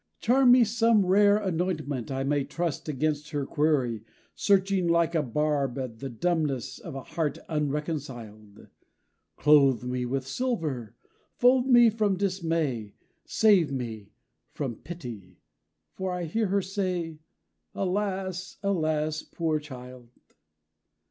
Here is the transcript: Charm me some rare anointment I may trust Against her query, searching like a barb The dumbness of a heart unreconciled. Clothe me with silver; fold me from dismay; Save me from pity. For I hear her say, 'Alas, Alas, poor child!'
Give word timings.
Charm 0.19 0.51
me 0.53 0.63
some 0.63 1.05
rare 1.05 1.37
anointment 1.37 2.09
I 2.09 2.23
may 2.23 2.43
trust 2.43 2.89
Against 2.89 3.29
her 3.29 3.45
query, 3.45 4.03
searching 4.33 4.87
like 4.87 5.13
a 5.13 5.21
barb 5.21 5.75
The 5.99 6.09
dumbness 6.09 6.79
of 6.79 6.95
a 6.95 7.03
heart 7.03 7.37
unreconciled. 7.47 8.69
Clothe 9.35 9.83
me 9.83 10.07
with 10.07 10.25
silver; 10.25 10.95
fold 11.35 11.67
me 11.67 11.91
from 11.91 12.17
dismay; 12.17 12.95
Save 13.25 13.71
me 13.71 14.09
from 14.55 14.77
pity. 14.77 15.37
For 15.93 16.11
I 16.11 16.23
hear 16.23 16.47
her 16.47 16.63
say, 16.63 17.19
'Alas, 17.75 18.57
Alas, 18.63 19.21
poor 19.21 19.59
child!' 19.59 20.09